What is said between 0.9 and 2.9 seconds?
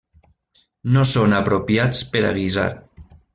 No són apropiats per a guisar.